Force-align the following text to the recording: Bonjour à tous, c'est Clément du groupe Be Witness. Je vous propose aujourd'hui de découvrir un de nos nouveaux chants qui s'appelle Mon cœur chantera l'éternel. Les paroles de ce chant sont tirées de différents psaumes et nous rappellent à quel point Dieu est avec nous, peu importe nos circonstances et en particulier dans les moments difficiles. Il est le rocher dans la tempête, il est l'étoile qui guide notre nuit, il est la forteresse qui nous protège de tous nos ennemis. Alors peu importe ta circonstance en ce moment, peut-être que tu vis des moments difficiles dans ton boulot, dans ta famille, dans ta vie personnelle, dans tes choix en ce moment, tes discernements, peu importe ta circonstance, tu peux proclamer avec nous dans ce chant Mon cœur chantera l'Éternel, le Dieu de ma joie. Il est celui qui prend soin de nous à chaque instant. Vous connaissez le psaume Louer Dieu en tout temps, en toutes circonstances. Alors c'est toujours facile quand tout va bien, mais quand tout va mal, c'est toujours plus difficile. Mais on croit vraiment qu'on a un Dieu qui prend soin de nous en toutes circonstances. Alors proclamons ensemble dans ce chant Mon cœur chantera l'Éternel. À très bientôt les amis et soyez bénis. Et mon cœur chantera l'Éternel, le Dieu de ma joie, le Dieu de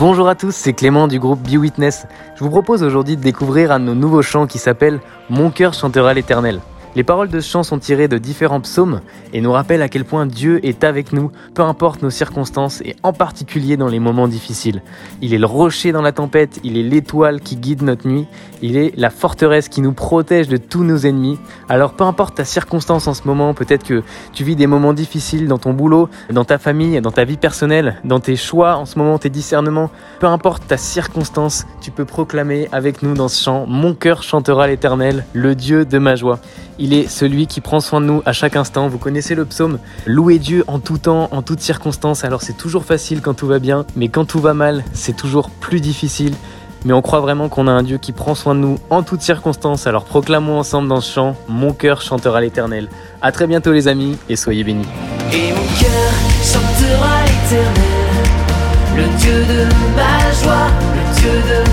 Bonjour 0.00 0.28
à 0.28 0.34
tous, 0.34 0.56
c'est 0.56 0.72
Clément 0.72 1.08
du 1.08 1.18
groupe 1.18 1.42
Be 1.46 1.56
Witness. 1.56 2.06
Je 2.34 2.42
vous 2.42 2.48
propose 2.48 2.82
aujourd'hui 2.82 3.18
de 3.18 3.22
découvrir 3.22 3.70
un 3.70 3.78
de 3.78 3.84
nos 3.84 3.94
nouveaux 3.94 4.22
chants 4.22 4.46
qui 4.46 4.56
s'appelle 4.56 4.98
Mon 5.28 5.50
cœur 5.50 5.74
chantera 5.74 6.14
l'éternel. 6.14 6.62
Les 6.96 7.04
paroles 7.04 7.28
de 7.28 7.38
ce 7.38 7.48
chant 7.48 7.62
sont 7.62 7.78
tirées 7.78 8.08
de 8.08 8.18
différents 8.18 8.60
psaumes 8.60 9.00
et 9.32 9.40
nous 9.40 9.52
rappellent 9.52 9.82
à 9.82 9.88
quel 9.88 10.04
point 10.04 10.26
Dieu 10.26 10.58
est 10.66 10.82
avec 10.82 11.12
nous, 11.12 11.30
peu 11.54 11.62
importe 11.62 12.02
nos 12.02 12.10
circonstances 12.10 12.80
et 12.80 12.96
en 13.04 13.12
particulier 13.12 13.76
dans 13.76 13.86
les 13.86 14.00
moments 14.00 14.26
difficiles. 14.26 14.82
Il 15.22 15.32
est 15.32 15.38
le 15.38 15.46
rocher 15.46 15.92
dans 15.92 16.02
la 16.02 16.10
tempête, 16.10 16.58
il 16.64 16.76
est 16.76 16.82
l'étoile 16.82 17.40
qui 17.40 17.54
guide 17.54 17.82
notre 17.82 18.08
nuit, 18.08 18.26
il 18.60 18.76
est 18.76 18.92
la 18.96 19.10
forteresse 19.10 19.68
qui 19.68 19.82
nous 19.82 19.92
protège 19.92 20.48
de 20.48 20.56
tous 20.56 20.82
nos 20.82 20.98
ennemis. 20.98 21.38
Alors 21.68 21.92
peu 21.92 22.02
importe 22.02 22.34
ta 22.34 22.44
circonstance 22.44 23.06
en 23.06 23.14
ce 23.14 23.22
moment, 23.24 23.54
peut-être 23.54 23.84
que 23.84 24.02
tu 24.32 24.42
vis 24.42 24.56
des 24.56 24.66
moments 24.66 24.92
difficiles 24.92 25.46
dans 25.46 25.58
ton 25.58 25.72
boulot, 25.72 26.08
dans 26.32 26.44
ta 26.44 26.58
famille, 26.58 27.00
dans 27.00 27.12
ta 27.12 27.24
vie 27.24 27.36
personnelle, 27.36 28.00
dans 28.02 28.18
tes 28.18 28.34
choix 28.34 28.76
en 28.76 28.84
ce 28.84 28.98
moment, 28.98 29.16
tes 29.18 29.30
discernements, 29.30 29.90
peu 30.18 30.26
importe 30.26 30.66
ta 30.66 30.76
circonstance, 30.76 31.66
tu 31.80 31.92
peux 31.92 32.04
proclamer 32.04 32.68
avec 32.72 33.04
nous 33.04 33.14
dans 33.14 33.28
ce 33.28 33.44
chant 33.44 33.64
Mon 33.68 33.94
cœur 33.94 34.24
chantera 34.24 34.66
l'Éternel, 34.66 35.24
le 35.34 35.54
Dieu 35.54 35.84
de 35.84 35.98
ma 35.98 36.16
joie. 36.16 36.40
Il 36.82 36.94
est 36.94 37.08
celui 37.08 37.46
qui 37.46 37.60
prend 37.60 37.80
soin 37.80 38.00
de 38.00 38.06
nous 38.06 38.22
à 38.24 38.32
chaque 38.32 38.56
instant. 38.56 38.88
Vous 38.88 38.96
connaissez 38.96 39.34
le 39.34 39.44
psaume 39.44 39.78
Louer 40.06 40.38
Dieu 40.38 40.64
en 40.66 40.78
tout 40.78 40.96
temps, 40.96 41.28
en 41.30 41.42
toutes 41.42 41.60
circonstances. 41.60 42.24
Alors 42.24 42.40
c'est 42.40 42.56
toujours 42.56 42.86
facile 42.86 43.20
quand 43.20 43.34
tout 43.34 43.46
va 43.46 43.58
bien, 43.58 43.84
mais 43.96 44.08
quand 44.08 44.24
tout 44.24 44.40
va 44.40 44.54
mal, 44.54 44.82
c'est 44.94 45.14
toujours 45.14 45.50
plus 45.50 45.80
difficile. 45.80 46.32
Mais 46.86 46.94
on 46.94 47.02
croit 47.02 47.20
vraiment 47.20 47.50
qu'on 47.50 47.66
a 47.66 47.70
un 47.70 47.82
Dieu 47.82 47.98
qui 47.98 48.12
prend 48.12 48.34
soin 48.34 48.54
de 48.54 48.60
nous 48.60 48.78
en 48.88 49.02
toutes 49.02 49.20
circonstances. 49.20 49.86
Alors 49.86 50.04
proclamons 50.04 50.58
ensemble 50.58 50.88
dans 50.88 51.02
ce 51.02 51.12
chant 51.12 51.36
Mon 51.48 51.74
cœur 51.74 52.00
chantera 52.00 52.40
l'Éternel. 52.40 52.88
À 53.20 53.30
très 53.30 53.46
bientôt 53.46 53.72
les 53.72 53.86
amis 53.86 54.16
et 54.30 54.36
soyez 54.36 54.64
bénis. 54.64 54.88
Et 55.34 55.50
mon 55.50 55.66
cœur 55.78 56.12
chantera 56.42 57.24
l'Éternel, 57.26 58.24
le 58.96 59.18
Dieu 59.18 59.44
de 59.44 59.64
ma 59.94 60.32
joie, 60.42 60.68
le 60.94 61.20
Dieu 61.20 61.30
de 61.30 61.69